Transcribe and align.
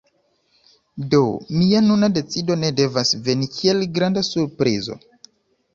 Do, 1.11 1.19
mia 1.59 1.81
nuna 1.89 2.09
decido 2.17 2.59
ne 2.63 2.73
devas 2.81 3.15
veni 3.29 3.53
kiel 3.59 3.87
granda 4.01 4.27
surprizo. 4.35 4.99